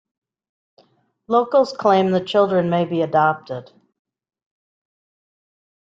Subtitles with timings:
[1.27, 3.71] Locals claim the children may be adopted.